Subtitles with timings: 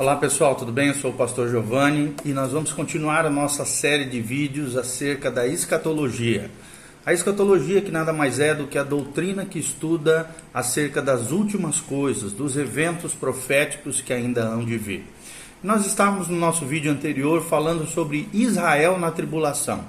[0.00, 0.88] Olá pessoal, tudo bem?
[0.88, 5.30] Eu sou o pastor Giovanni e nós vamos continuar a nossa série de vídeos acerca
[5.30, 6.50] da escatologia.
[7.04, 11.82] A escatologia que nada mais é do que a doutrina que estuda acerca das últimas
[11.82, 15.04] coisas, dos eventos proféticos que ainda hão de vir.
[15.62, 19.84] Nós estávamos no nosso vídeo anterior falando sobre Israel na tribulação.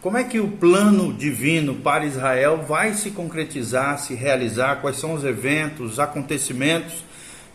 [0.00, 5.14] Como é que o plano divino para Israel vai se concretizar, se realizar, quais são
[5.14, 7.07] os eventos, os acontecimentos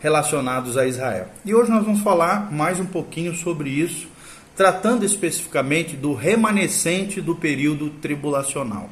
[0.04, 1.28] relacionados a Israel.
[1.46, 4.06] E hoje nós vamos falar mais um pouquinho sobre isso,
[4.54, 8.90] tratando especificamente do remanescente do período tribulacional.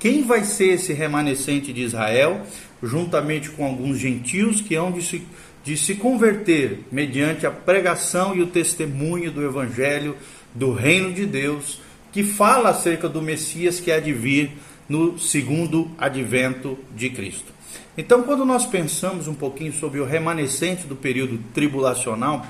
[0.00, 2.42] Quem vai ser esse remanescente de Israel,
[2.82, 5.22] juntamente com alguns gentios que hão de se,
[5.62, 10.16] de se converter mediante a pregação e o testemunho do Evangelho
[10.52, 11.80] do Reino de Deus,
[12.10, 14.50] que fala acerca do Messias que há de vir
[14.88, 17.57] no segundo advento de Cristo.
[18.00, 22.46] Então, quando nós pensamos um pouquinho sobre o remanescente do período tribulacional,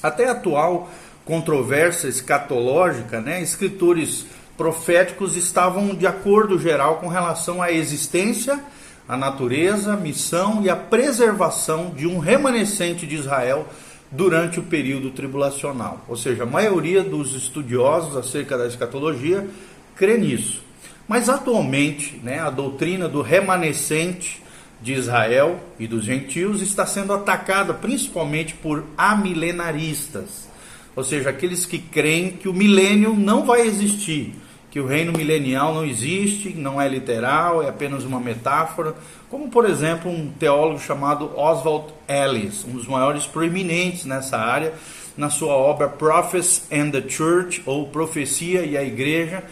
[0.00, 0.88] até a atual
[1.24, 4.26] controvérsia escatológica, né, escritores
[4.56, 8.60] proféticos estavam de acordo geral com relação à existência,
[9.08, 13.66] à natureza, à missão e à preservação de um remanescente de Israel
[14.08, 16.04] durante o período tribulacional.
[16.06, 19.48] Ou seja, a maioria dos estudiosos acerca da escatologia
[19.96, 20.62] crê nisso.
[21.08, 24.45] Mas atualmente, né, a doutrina do remanescente
[24.80, 30.48] de Israel e dos gentios está sendo atacada principalmente por amilenaristas,
[30.94, 34.34] ou seja, aqueles que creem que o milênio não vai existir,
[34.70, 38.94] que o reino milenial não existe, não é literal, é apenas uma metáfora,
[39.30, 44.74] como por exemplo um teólogo chamado Oswald Ellis, um dos maiores proeminentes nessa área,
[45.16, 49.42] na sua obra Prophets and the Church, ou Profecia e a Igreja,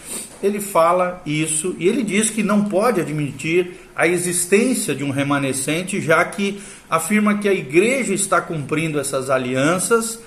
[0.42, 6.00] ele fala isso e ele diz que não pode admitir a existência de um remanescente,
[6.00, 10.20] já que afirma que a igreja está cumprindo essas alianças.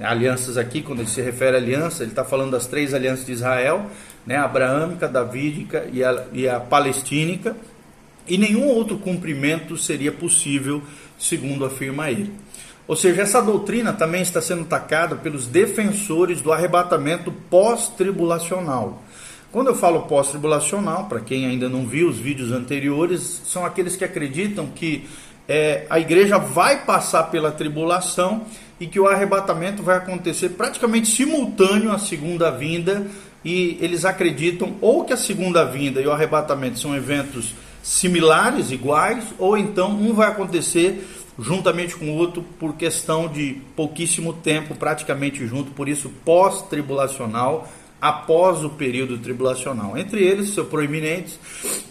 [0.00, 3.32] Alianças aqui, quando ele se refere a aliança, ele está falando das três alianças de
[3.32, 3.86] Israel,
[4.26, 7.54] né, a abraâmica, davídica e a, e a palestínica,
[8.26, 10.82] e nenhum outro cumprimento seria possível,
[11.18, 12.32] segundo afirma ele.
[12.86, 19.02] Ou seja, essa doutrina também está sendo atacada pelos defensores do arrebatamento pós-tribulacional.
[19.52, 24.02] Quando eu falo pós-tribulacional, para quem ainda não viu os vídeos anteriores, são aqueles que
[24.02, 25.06] acreditam que
[25.46, 28.46] é, a igreja vai passar pela tribulação
[28.80, 33.06] e que o arrebatamento vai acontecer praticamente simultâneo à segunda vinda.
[33.44, 37.52] E eles acreditam ou que a segunda vinda e o arrebatamento são eventos
[37.82, 41.06] similares, iguais, ou então um vai acontecer
[41.38, 47.68] juntamente com o outro por questão de pouquíssimo tempo, praticamente junto, por isso pós-tribulacional,
[48.02, 49.96] após o período tribulacional.
[49.96, 51.38] Entre eles, seus proeminentes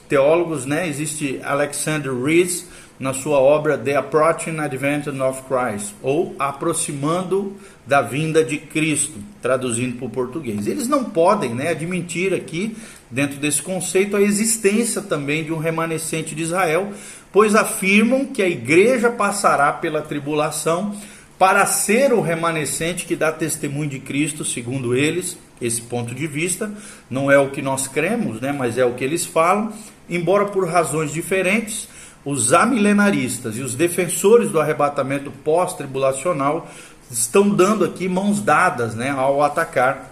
[0.10, 2.68] teólogos, né, existe Alexander Rees
[3.00, 7.56] na sua obra The Approaching Advent of Christ, ou Aproximando
[7.88, 10.68] da Vinda de Cristo, traduzindo para o português.
[10.68, 12.76] Eles não podem né, admitir aqui,
[13.10, 16.92] dentro desse conceito, a existência também de um remanescente de Israel,
[17.32, 20.94] pois afirmam que a igreja passará pela tribulação
[21.40, 26.72] para ser o remanescente que dá testemunho de Cristo, segundo eles, esse ponto de vista,
[27.10, 29.72] não é o que nós cremos, né, mas é o que eles falam,
[30.10, 31.88] embora por razões diferentes,
[32.24, 36.70] os amilenaristas e os defensores do arrebatamento pós-tribulacional
[37.10, 40.12] estão dando aqui mãos dadas né, ao atacar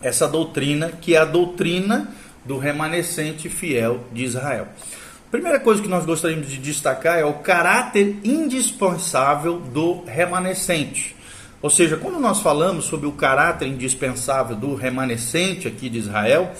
[0.00, 2.08] essa doutrina, que é a doutrina
[2.44, 4.68] do remanescente fiel de Israel.
[5.30, 11.14] Primeira coisa que nós gostaríamos de destacar é o caráter indispensável do remanescente.
[11.60, 16.52] Ou seja, quando nós falamos sobre o caráter indispensável do remanescente aqui de Israel,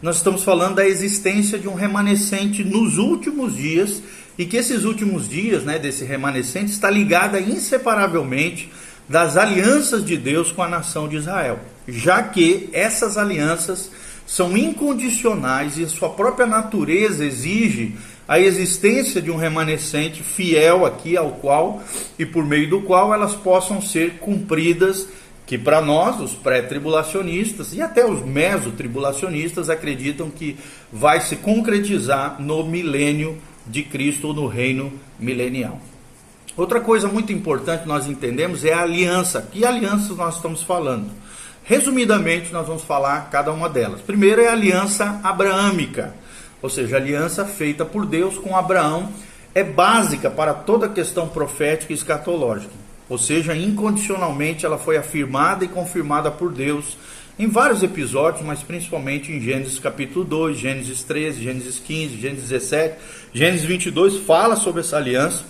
[0.00, 4.02] nós estamos falando da existência de um remanescente nos últimos dias
[4.38, 8.70] e que esses últimos dias, né, desse remanescente está ligada inseparavelmente
[9.08, 13.90] das alianças de Deus com a nação de Israel, já que essas alianças
[14.26, 17.94] são incondicionais e sua própria natureza exige
[18.28, 21.82] a existência de um remanescente fiel aqui ao qual
[22.18, 25.06] e por meio do qual elas possam ser cumpridas,
[25.46, 30.56] que para nós, os pré-tribulacionistas e até os mesotribulacionistas acreditam que
[30.92, 35.80] vai se concretizar no milênio de Cristo ou no reino milenial.
[36.56, 39.40] Outra coisa muito importante nós entendemos é a aliança.
[39.52, 41.10] Que alianças nós estamos falando?
[41.66, 44.00] Resumidamente, nós vamos falar cada uma delas.
[44.00, 46.14] Primeiro é a aliança abraâmica
[46.66, 49.12] ou seja, a aliança feita por Deus com Abraão
[49.54, 52.72] é básica para toda questão profética e escatológica.
[53.08, 56.96] Ou seja, incondicionalmente ela foi afirmada e confirmada por Deus
[57.38, 62.94] em vários episódios, mas principalmente em Gênesis capítulo 2, Gênesis 13, Gênesis 15, Gênesis 17,
[63.32, 65.44] Gênesis 22 fala sobre essa aliança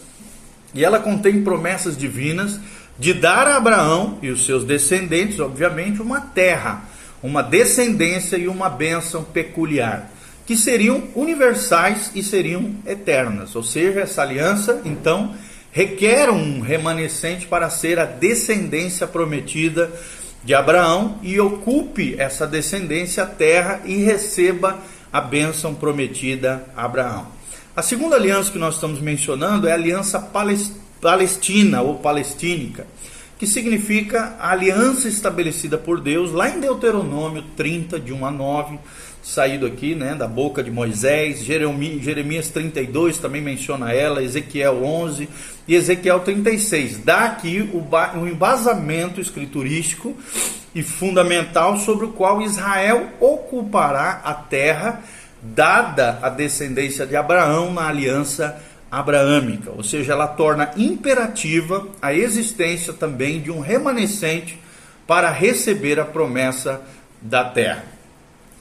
[0.74, 2.60] e ela contém promessas divinas
[2.98, 6.84] de dar a Abraão e os seus descendentes, obviamente, uma terra,
[7.22, 10.10] uma descendência e uma bênção peculiar,
[10.46, 13.54] que seriam universais e seriam eternas.
[13.54, 15.34] Ou seja, essa aliança, então,
[15.72, 19.90] requer um remanescente para ser a descendência prometida
[20.42, 24.78] de Abraão e ocupe essa descendência a terra e receba
[25.12, 27.26] a bênção prometida a Abraão.
[27.74, 30.85] A segunda aliança que nós estamos mencionando é a aliança palestina
[31.82, 32.86] ou palestínica,
[33.38, 38.78] que significa a aliança estabelecida por Deus lá em Deuteronômio 30, de 1 a 9,
[39.22, 45.28] saído aqui né, da boca de Moisés, Jeremias 32 também menciona ela, Ezequiel 11
[45.66, 47.04] e Ezequiel 36.
[47.04, 47.84] Dá aqui o,
[48.18, 50.16] um embasamento escriturístico
[50.74, 55.02] e fundamental sobre o qual Israel ocupará a terra
[55.42, 58.60] dada a descendência de Abraão na aliança
[58.90, 64.58] abraâmica, ou seja, ela torna imperativa a existência também de um remanescente
[65.06, 66.80] para receber a promessa
[67.20, 67.84] da terra.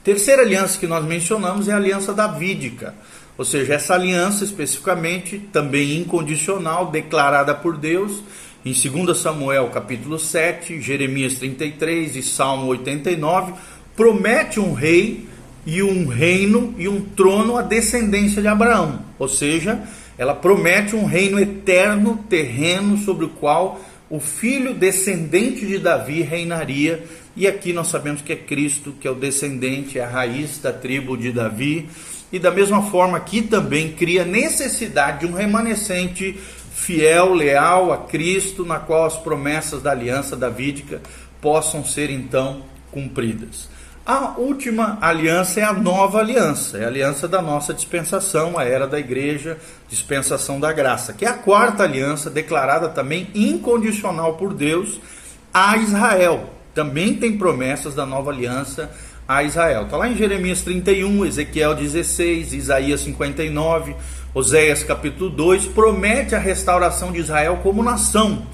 [0.02, 2.94] Terceira aliança que nós mencionamos é a aliança davídica,
[3.36, 8.22] ou seja, essa aliança especificamente também incondicional, declarada por Deus
[8.64, 13.52] em 2 Samuel capítulo 7, Jeremias 33 e Salmo 89,
[13.94, 15.28] promete um rei
[15.64, 19.00] e um reino e um trono à descendência de Abraão.
[19.18, 19.82] Ou seja,
[20.18, 27.04] ela promete um reino eterno, terreno, sobre o qual o filho descendente de Davi reinaria.
[27.36, 30.72] E aqui nós sabemos que é Cristo, que é o descendente, é a raiz da
[30.72, 31.88] tribo de Davi.
[32.32, 36.38] E da mesma forma, aqui também cria necessidade de um remanescente
[36.72, 41.00] fiel, leal a Cristo, na qual as promessas da aliança davídica
[41.40, 43.68] possam ser então cumpridas.
[44.06, 48.86] A última aliança é a nova aliança, é a aliança da nossa dispensação, a era
[48.86, 49.58] da igreja,
[49.88, 55.00] dispensação da graça, que é a quarta aliança declarada também incondicional por Deus
[55.52, 56.50] a Israel.
[56.72, 58.92] Também tem promessas da nova aliança
[59.26, 59.86] a Israel.
[59.86, 63.96] Está lá em Jeremias 31, Ezequiel 16, Isaías 59,
[64.32, 68.46] Oséias capítulo 2, promete a restauração de Israel como nação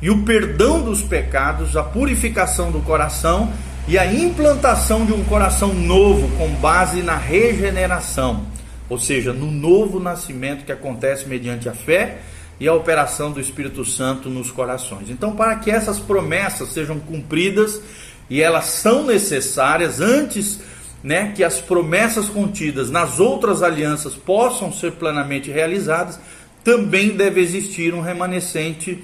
[0.00, 3.52] e o perdão dos pecados, a purificação do coração
[3.90, 8.46] e a implantação de um coração novo com base na regeneração,
[8.88, 12.18] ou seja, no novo nascimento que acontece mediante a fé
[12.60, 15.10] e a operação do Espírito Santo nos corações.
[15.10, 17.82] Então, para que essas promessas sejam cumpridas,
[18.30, 20.60] e elas são necessárias antes
[21.02, 26.20] né, que as promessas contidas nas outras alianças possam ser plenamente realizadas,
[26.62, 29.02] também deve existir um remanescente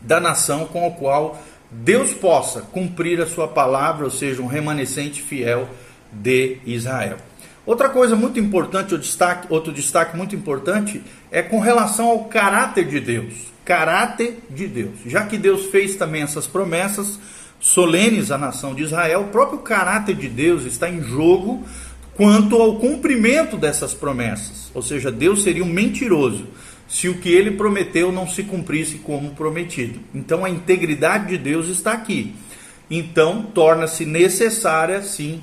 [0.00, 1.38] da nação com o qual
[1.70, 5.68] Deus possa cumprir a sua palavra, ou seja, um remanescente fiel
[6.12, 7.16] de Israel.
[7.66, 13.00] Outra coisa muito importante, destaque, outro destaque muito importante, é com relação ao caráter de
[13.00, 13.34] Deus.
[13.64, 14.92] Caráter de Deus.
[15.06, 17.18] Já que Deus fez também essas promessas
[17.58, 21.64] solenes à nação de Israel, o próprio caráter de Deus está em jogo
[22.14, 24.70] quanto ao cumprimento dessas promessas.
[24.74, 26.46] Ou seja, Deus seria um mentiroso
[26.94, 29.98] se o que ele prometeu não se cumprisse como prometido.
[30.14, 32.36] Então a integridade de Deus está aqui.
[32.88, 35.42] Então torna-se necessária, sim,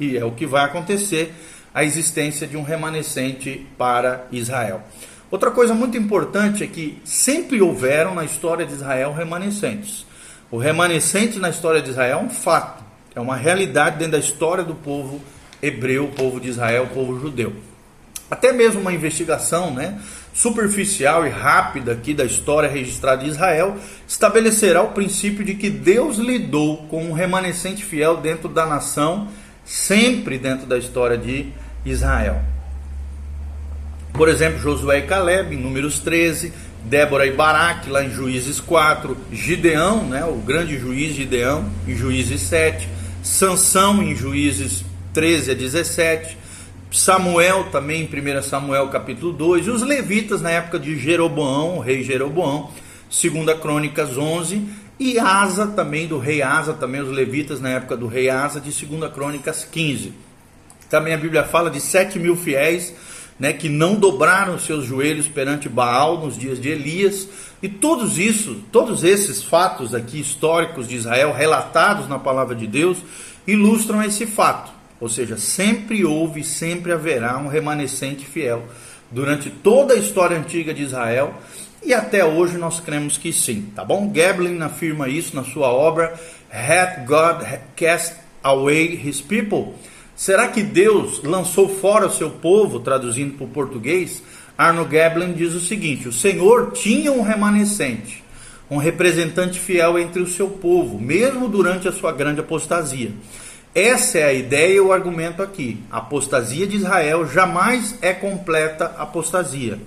[0.00, 1.34] e é o que vai acontecer,
[1.74, 4.82] a existência de um remanescente para Israel.
[5.30, 10.06] Outra coisa muito importante é que sempre houveram na história de Israel remanescentes.
[10.50, 12.82] O remanescente na história de Israel é um fato,
[13.14, 15.20] é uma realidade dentro da história do povo
[15.62, 17.52] hebreu, povo de Israel, povo judeu.
[18.30, 20.00] Até mesmo uma investigação, né,
[20.32, 26.16] superficial e rápida aqui da história registrada de Israel estabelecerá o princípio de que Deus
[26.18, 29.28] lidou com um remanescente fiel dentro da nação,
[29.64, 31.48] sempre dentro da história de
[31.84, 32.42] Israel.
[34.12, 36.52] Por exemplo, Josué e Caleb, em Números 13,
[36.84, 42.40] Débora e Baraque, lá em Juízes 4, Gideão, né, o grande juiz Gideão, em Juízes
[42.42, 42.88] 7,
[43.22, 46.38] Sansão, em Juízes 13 a 17,
[46.92, 52.02] Samuel também em 1 Samuel capítulo 2, e os levitas na época de Jeroboão, rei
[52.02, 52.70] Jeroboão,
[53.08, 54.66] 2 Crônicas 11,
[54.98, 58.72] e Asa também, do rei Asa, também os levitas na época do rei Asa, de
[58.72, 60.12] 2 Crônicas 15.
[60.88, 62.92] Também a Bíblia fala de 7 mil fiéis,
[63.38, 67.28] né, que não dobraram seus joelhos perante Baal nos dias de Elias,
[67.62, 72.98] e todos isso, todos esses fatos aqui históricos de Israel relatados na palavra de Deus,
[73.46, 78.64] ilustram esse fato ou seja, sempre houve e sempre haverá um remanescente fiel
[79.10, 81.34] durante toda a história antiga de Israel
[81.82, 84.10] e até hoje nós cremos que sim, tá bom?
[84.12, 86.14] Gablin afirma isso na sua obra
[86.52, 87.42] Hath God
[87.74, 89.74] Cast Away His People?
[90.14, 94.22] Será que Deus lançou fora o seu povo, traduzindo para o português?
[94.58, 98.22] Arno Gablin diz o seguinte: o Senhor tinha um remanescente,
[98.70, 103.10] um representante fiel entre o seu povo, mesmo durante a sua grande apostasia.
[103.74, 105.78] Essa é a ideia e o argumento aqui.
[105.92, 109.78] A apostasia de Israel jamais é completa apostasia.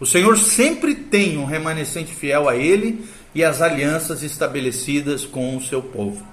[0.00, 5.62] O Senhor sempre tem um remanescente fiel a ele e as alianças estabelecidas com o
[5.62, 6.24] seu povo.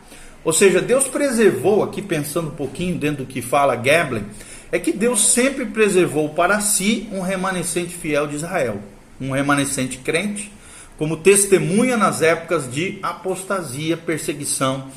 [0.44, 4.24] Ou seja, Deus preservou, aqui pensando um pouquinho dentro do que fala Gablin,
[4.72, 8.80] é que Deus sempre preservou para si um remanescente fiel de Israel,
[9.22, 10.52] um remanescente crente,
[10.98, 14.88] como testemunha nas épocas de apostasia, perseguição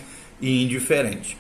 [0.41, 1.37] e indiferente.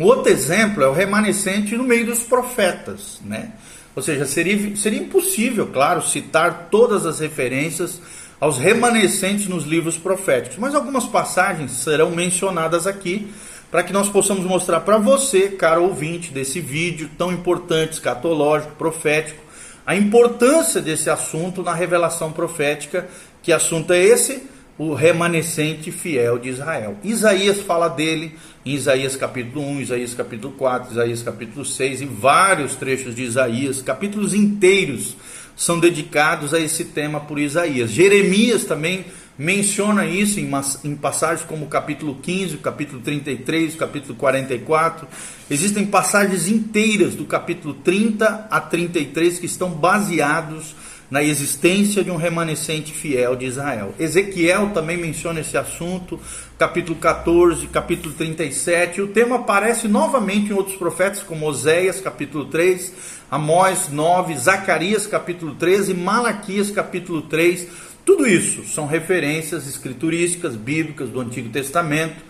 [0.00, 3.52] O outro exemplo é o remanescente no meio dos profetas, né?
[3.94, 8.00] Ou seja, seria, seria impossível, claro, citar todas as referências
[8.40, 13.30] aos remanescentes nos livros proféticos, mas algumas passagens serão mencionadas aqui
[13.70, 19.42] para que nós possamos mostrar para você, caro ouvinte desse vídeo tão importante, escatológico, profético,
[19.86, 23.06] a importância desse assunto na revelação profética.
[23.42, 24.48] Que assunto é esse?
[24.82, 26.96] O remanescente fiel de Israel.
[27.04, 28.34] Isaías fala dele
[28.64, 33.82] em Isaías capítulo 1, Isaías capítulo 4, Isaías capítulo 6 e vários trechos de Isaías,
[33.82, 35.18] capítulos inteiros
[35.54, 37.90] são dedicados a esse tema por Isaías.
[37.90, 39.04] Jeremias também
[39.36, 40.50] menciona isso em,
[40.82, 45.06] em passagens como capítulo 15, o capítulo 33, o capítulo 44.
[45.50, 50.74] Existem passagens inteiras do capítulo 30 a 33 que estão baseados
[51.10, 53.92] na existência de um remanescente fiel de Israel.
[53.98, 56.20] Ezequiel também menciona esse assunto,
[56.56, 59.02] capítulo 14, capítulo 37.
[59.02, 62.92] O tema aparece novamente em outros profetas, como Oséias, capítulo 3,
[63.28, 67.66] Amós 9, Zacarias, capítulo 13, Malaquias, capítulo 3.
[68.04, 72.22] Tudo isso são referências escriturísticas, bíblicas do Antigo Testamento,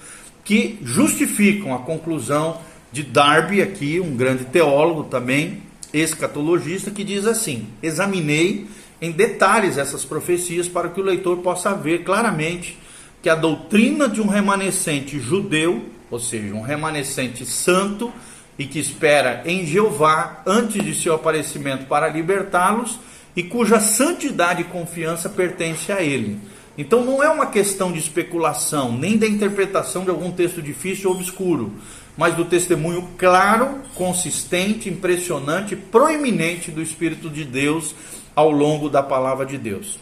[0.42, 2.58] que justificam a conclusão
[2.90, 8.66] de Darby, aqui, um grande teólogo também, escatologista que diz assim: examinei
[9.00, 12.78] em detalhes essas profecias para que o leitor possa ver claramente
[13.22, 18.12] que a doutrina de um remanescente judeu, ou seja, um remanescente santo
[18.58, 22.98] e que espera em Jeová antes de seu aparecimento para libertá-los
[23.34, 26.38] e cuja santidade e confiança pertence a ele.
[26.76, 31.16] Então não é uma questão de especulação, nem da interpretação de algum texto difícil ou
[31.16, 31.72] obscuro,
[32.20, 37.94] mas do testemunho claro, consistente, impressionante, proeminente do Espírito de Deus
[38.36, 39.98] ao longo da palavra de Deus.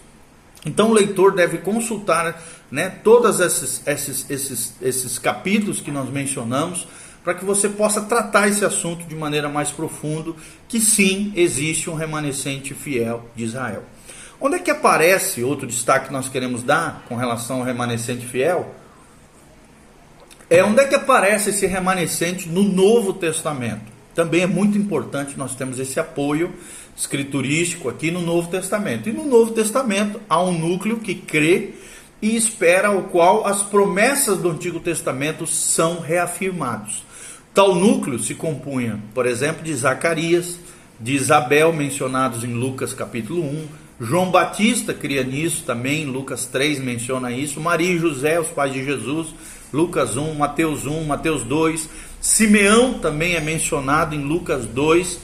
[0.66, 6.88] Então o leitor deve consultar né, todos esses, esses, esses, esses capítulos que nós mencionamos
[7.22, 10.32] para que você possa tratar esse assunto de maneira mais profunda,
[10.66, 13.84] que sim, existe um remanescente fiel de Israel.
[14.40, 18.74] Onde é que aparece outro destaque que nós queremos dar com relação ao remanescente fiel?
[20.50, 23.92] É onde é que aparece esse remanescente no Novo Testamento.
[24.14, 26.52] Também é muito importante nós temos esse apoio
[26.96, 29.08] escriturístico aqui no Novo Testamento.
[29.08, 31.74] E no Novo Testamento há um núcleo que crê
[32.20, 37.04] e espera o qual as promessas do Antigo Testamento são reafirmadas.
[37.52, 40.58] Tal núcleo se compunha, por exemplo, de Zacarias,
[40.98, 43.66] de Isabel, mencionados em Lucas capítulo 1,
[44.00, 48.84] João Batista cria nisso também, Lucas 3 menciona isso, Maria e José, os pais de
[48.84, 49.34] Jesus,
[49.72, 51.88] Lucas 1, Mateus 1, Mateus 2,
[52.20, 55.20] Simeão também é mencionado em Lucas 2,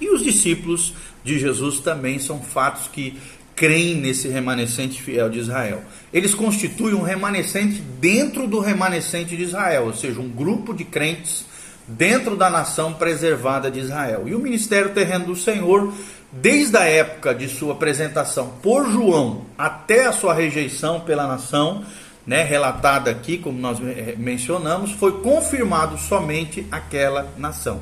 [0.00, 3.16] e os discípulos de Jesus também são fatos que
[3.54, 5.82] creem nesse remanescente fiel de Israel.
[6.12, 11.44] Eles constituem um remanescente dentro do remanescente de Israel, ou seja, um grupo de crentes
[11.86, 14.24] dentro da nação preservada de Israel.
[14.26, 15.92] E o ministério terreno do Senhor,
[16.32, 21.84] desde a época de sua apresentação por João até a sua rejeição pela nação,
[22.26, 23.78] né, relatada aqui, como nós
[24.16, 27.80] mencionamos, foi confirmado somente aquela nação.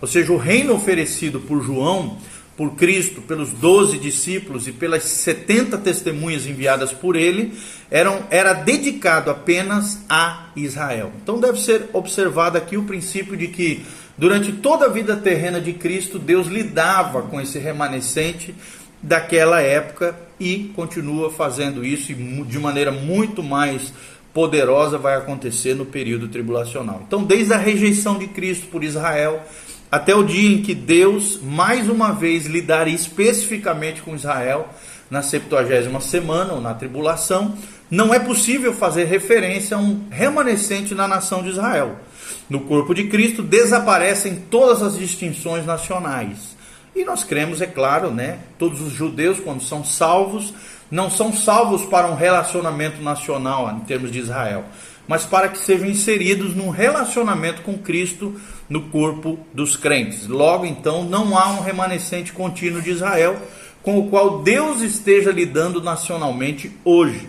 [0.00, 2.18] Ou seja, o reino oferecido por João,
[2.56, 7.52] por Cristo, pelos doze discípulos e pelas setenta testemunhas enviadas por ele,
[7.90, 11.12] eram, era dedicado apenas a Israel.
[11.22, 13.84] Então deve ser observado aqui o princípio de que
[14.16, 18.54] durante toda a vida terrena de Cristo, Deus lidava com esse remanescente
[19.06, 23.92] daquela época e continua fazendo isso de maneira muito mais
[24.34, 27.02] poderosa vai acontecer no período tribulacional.
[27.06, 29.42] Então, desde a rejeição de Cristo por Israel
[29.90, 34.68] até o dia em que Deus mais uma vez lidaria especificamente com Israel
[35.08, 37.56] na 70 semana ou na tribulação,
[37.88, 41.96] não é possível fazer referência a um remanescente na nação de Israel.
[42.50, 46.55] No corpo de Cristo desaparecem todas as distinções nacionais.
[46.96, 48.38] E nós cremos, é claro, né?
[48.58, 50.54] Todos os judeus, quando são salvos,
[50.90, 54.64] não são salvos para um relacionamento nacional em termos de Israel,
[55.06, 60.26] mas para que sejam inseridos num relacionamento com Cristo no corpo dos crentes.
[60.26, 63.36] Logo, então, não há um remanescente contínuo de Israel
[63.82, 67.28] com o qual Deus esteja lidando nacionalmente hoje.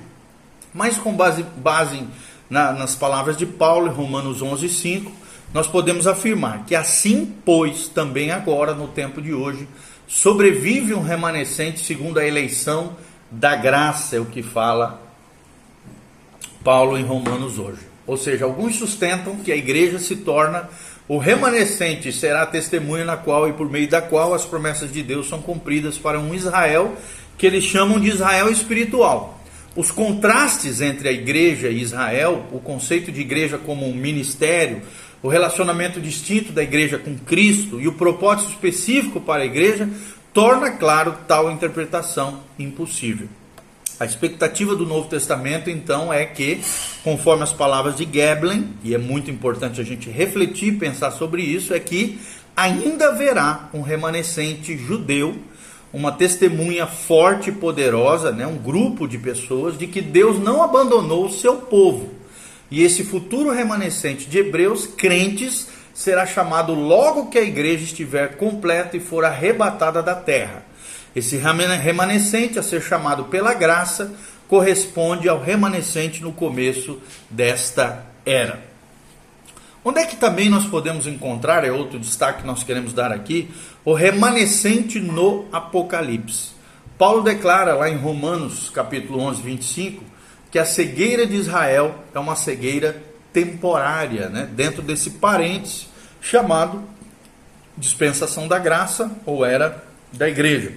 [0.73, 2.03] Mas com base, base
[2.49, 5.11] na, nas palavras de Paulo Romanos 11, 5,
[5.57, 9.67] nós podemos afirmar que assim, pois, também agora, no tempo de hoje,
[10.07, 12.95] sobrevive um remanescente segundo a eleição
[13.31, 15.01] da graça, é o que fala
[16.63, 17.81] Paulo em Romanos hoje.
[18.05, 20.69] Ou seja, alguns sustentam que a igreja se torna
[21.07, 25.01] o remanescente, será a testemunha na qual e por meio da qual as promessas de
[25.01, 26.95] Deus são cumpridas para um Israel
[27.35, 29.41] que eles chamam de Israel espiritual.
[29.75, 34.81] Os contrastes entre a igreja e Israel, o conceito de igreja como um ministério,
[35.21, 39.89] o relacionamento distinto da igreja com Cristo e o propósito específico para a igreja,
[40.33, 43.27] torna claro tal interpretação impossível.
[43.99, 46.61] A expectativa do Novo Testamento, então, é que,
[47.03, 51.41] conforme as palavras de Geblen, e é muito importante a gente refletir e pensar sobre
[51.41, 52.19] isso, é que
[52.55, 55.35] ainda haverá um remanescente judeu,
[55.91, 61.25] uma testemunha forte e poderosa, né, um grupo de pessoas, de que Deus não abandonou
[61.25, 62.16] o seu povo.
[62.69, 68.95] E esse futuro remanescente de hebreus, crentes, será chamado logo que a igreja estiver completa
[68.97, 70.63] e for arrebatada da terra.
[71.15, 74.13] Esse remanescente a ser chamado pela graça
[74.47, 78.61] corresponde ao remanescente no começo desta era.
[79.83, 83.49] Onde é que também nós podemos encontrar, é outro destaque que nós queremos dar aqui,
[83.85, 86.49] o remanescente no Apocalipse.
[86.97, 90.03] Paulo declara lá em Romanos capítulo 11, 25,
[90.51, 93.01] que a cegueira de Israel é uma cegueira
[93.33, 94.49] temporária, né?
[94.51, 95.87] dentro desse parênteses
[96.21, 96.83] chamado
[97.77, 100.71] dispensação da graça ou era da igreja.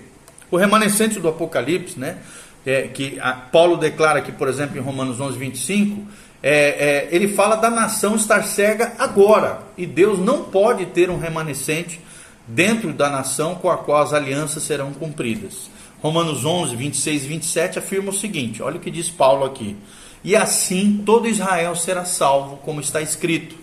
[0.50, 2.18] O remanescente do Apocalipse, né,
[2.66, 6.06] é, que a, Paulo declara aqui, por exemplo, em Romanos 11, 25,
[6.42, 11.18] é, é, ele fala da nação estar cega agora, e Deus não pode ter um
[11.18, 12.00] remanescente
[12.46, 15.70] dentro da nação com a qual as alianças serão cumpridas.
[16.02, 19.76] Romanos 11, 26 e 27 afirma o seguinte: olha o que diz Paulo aqui.
[20.23, 23.57] E assim todo Israel será salvo, como está escrito: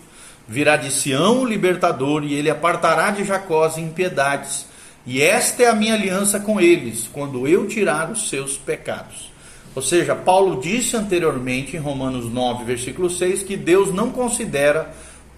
[0.46, 4.68] virá de Sião o libertador, e ele apartará de Jacó as impiedades
[5.10, 9.32] e esta é a minha aliança com eles, quando eu tirar os seus pecados.
[9.74, 14.94] Ou seja, Paulo disse anteriormente em Romanos 9, versículo 6, que Deus não considera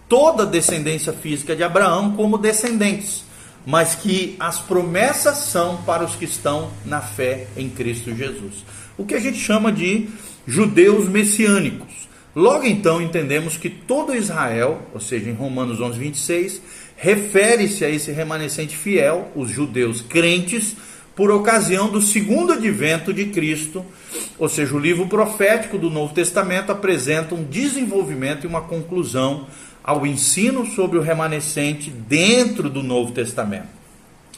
[0.09, 3.25] toda a descendência física de Abraão como descendentes,
[3.67, 8.65] mas que as promessas são para os que estão na fé em Cristo Jesus.
[8.97, 10.09] O que a gente chama de
[10.47, 12.09] judeus messiânicos.
[12.35, 16.63] Logo então entendemos que todo Israel, ou seja, em Romanos 11, 26,
[16.97, 20.77] refere-se a esse remanescente fiel, os judeus crentes,
[21.15, 23.85] por ocasião do segundo advento de Cristo,
[24.39, 29.47] ou seja, o livro profético do Novo Testamento apresenta um desenvolvimento e uma conclusão
[29.83, 33.69] ao ensino sobre o remanescente dentro do Novo Testamento.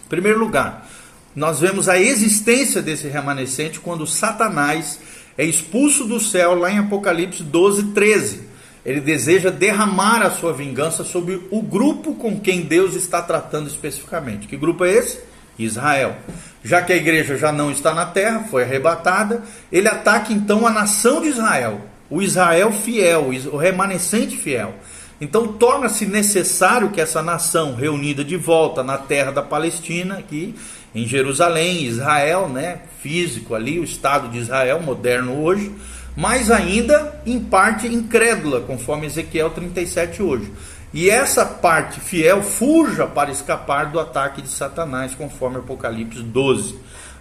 [0.05, 0.89] Em primeiro lugar,
[1.35, 5.01] nós vemos a existência desse remanescente quando Satanás
[5.37, 8.53] é expulso do céu lá em Apocalipse 12, 13
[8.85, 14.49] ele deseja derramar a sua vingança sobre o grupo com quem Deus está tratando especificamente.
[14.49, 15.21] Que grupo é esse?
[15.59, 16.17] Israel.
[16.65, 20.71] Já que a igreja já não está na terra, foi arrebatada, ele ataca então a
[20.71, 24.75] nação de Israel, o Israel fiel, o remanescente fiel.
[25.23, 30.53] Então torna-se necessário que essa nação reunida de volta na terra da Palestina, aqui
[30.93, 35.73] em Jerusalém, Israel, né, físico ali, o Estado de Israel moderno hoje,
[36.17, 40.51] mas ainda em parte incrédula, conforme Ezequiel 37 hoje.
[40.93, 46.75] E essa parte fiel fuja para escapar do ataque de Satanás, conforme Apocalipse 12.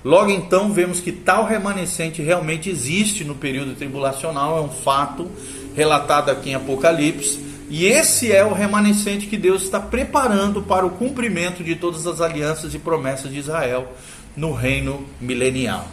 [0.03, 5.29] Logo então, vemos que tal remanescente realmente existe no período tribulacional, é um fato
[5.75, 10.89] relatado aqui em Apocalipse, e esse é o remanescente que Deus está preparando para o
[10.89, 13.93] cumprimento de todas as alianças e promessas de Israel
[14.35, 15.87] no reino milenial.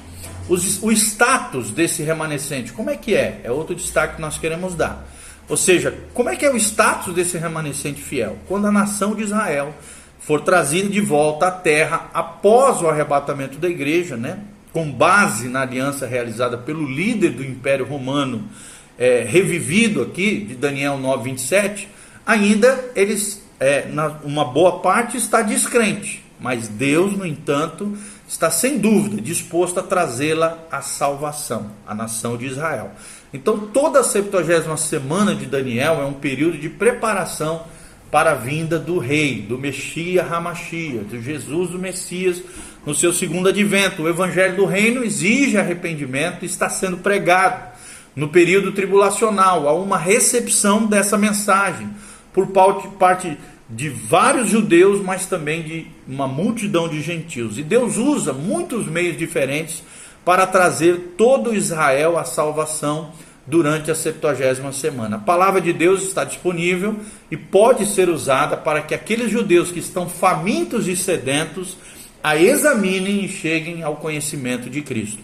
[0.49, 3.43] Os, o status desse remanescente, como é que é?
[3.45, 5.07] É outro destaque que nós queremos dar.
[5.49, 8.39] Ou seja, como é que é o status desse remanescente fiel?
[8.49, 9.73] Quando a nação de Israel
[10.19, 14.41] for trazida de volta à terra após o arrebatamento da igreja, né?
[14.73, 18.49] com base na aliança realizada pelo líder do Império Romano,
[18.99, 21.89] é, revivido aqui, de Daniel 9, 27,
[22.27, 28.79] ainda eles, é, na, uma boa parte está descrente, mas Deus, no entanto, está sem
[28.79, 32.91] dúvida disposto a trazê-la à salvação, a nação de Israel.
[33.33, 37.65] Então, toda a 70 semana de Daniel é um período de preparação
[38.11, 42.43] para a vinda do rei, do Messias Hamashia, de Jesus, do Messias,
[42.87, 44.03] no seu segundo advento.
[44.03, 47.78] O evangelho do reino exige arrependimento e está sendo pregado
[48.19, 49.69] no período tribulacional.
[49.69, 51.89] Há uma recepção dessa mensagem
[52.33, 53.39] por parte
[53.71, 57.59] de vários judeus, mas também de uma multidão de gentios.
[57.59, 59.85] E Deus usa muitos meios diferentes
[60.25, 63.13] para trazer todo Israel à salvação
[63.47, 65.17] durante a 70 semana.
[65.17, 66.97] A palavra de Deus está disponível
[67.31, 71.77] e pode ser usada para que aqueles judeus que estão famintos e sedentos
[72.21, 75.23] a examinem e cheguem ao conhecimento de Cristo.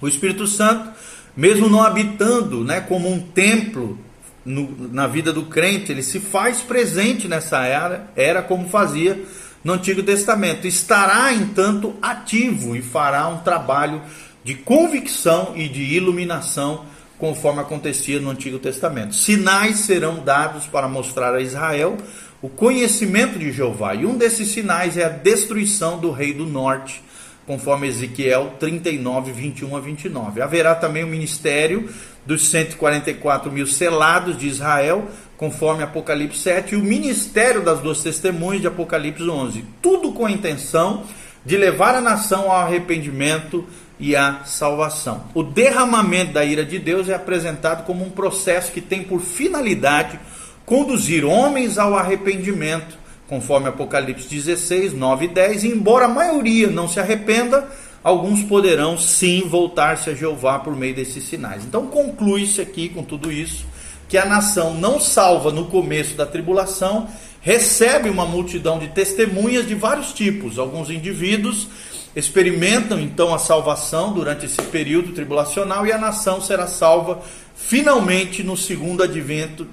[0.00, 0.90] O Espírito Santo,
[1.36, 3.98] mesmo não habitando né, como um templo
[4.44, 9.20] no, na vida do crente, ele se faz presente nessa era, era como fazia
[9.62, 10.66] no Antigo Testamento.
[10.66, 14.00] Estará, entanto, ativo e fará um trabalho
[14.44, 16.84] de convicção e de iluminação,
[17.18, 19.14] conforme acontecia no Antigo Testamento.
[19.14, 21.96] Sinais serão dados para mostrar a Israel
[22.40, 23.94] o conhecimento de Jeová.
[23.94, 27.02] E um desses sinais é a destruição do rei do norte,
[27.46, 30.42] conforme Ezequiel 39, 21 a 29.
[30.42, 31.88] Haverá também o ministério
[32.24, 38.60] dos 144 mil selados de Israel, conforme Apocalipse 7, e o ministério das duas testemunhas
[38.60, 39.64] de Apocalipse 11.
[39.80, 41.04] Tudo com a intenção
[41.44, 43.64] de levar a nação ao arrependimento
[43.98, 45.24] e à salvação.
[45.32, 50.18] O derramamento da ira de Deus é apresentado como um processo que tem por finalidade
[50.66, 55.64] conduzir homens ao arrependimento, conforme Apocalipse 16, 9 e 10.
[55.64, 57.68] E embora a maioria não se arrependa,
[58.02, 61.64] alguns poderão sim voltar-se a Jeová por meio desses sinais.
[61.64, 63.66] Então conclui-se aqui com tudo isso
[64.08, 67.08] que a nação não salva no começo da tribulação
[67.40, 70.58] recebe uma multidão de testemunhas de vários tipos.
[70.58, 71.68] Alguns indivíduos
[72.16, 77.20] experimentam então a salvação durante esse período tribulacional e a nação será salva
[77.54, 79.66] finalmente no segundo advento,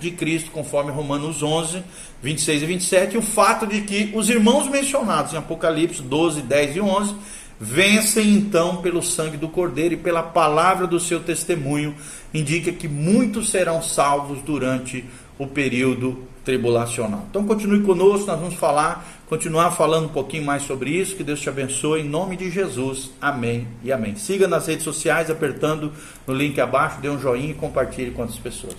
[0.00, 1.82] de Cristo, conforme Romanos 11,
[2.22, 3.14] 26 e 27.
[3.14, 7.16] E o fato de que os irmãos mencionados em Apocalipse 12, 10 e 11
[7.60, 11.96] vencem então pelo sangue do Cordeiro e pela palavra do seu testemunho,
[12.32, 15.04] indica que muitos serão salvos durante
[15.36, 17.26] o período tribulacional.
[17.28, 21.14] Então continue conosco, nós vamos falar, continuar falando um pouquinho mais sobre isso.
[21.14, 23.10] Que Deus te abençoe em nome de Jesus.
[23.20, 24.16] Amém e amém.
[24.16, 25.92] Siga nas redes sociais apertando
[26.26, 28.66] no link abaixo, dê um joinha e compartilhe com outras pessoas.